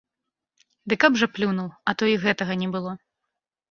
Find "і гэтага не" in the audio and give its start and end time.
2.17-2.75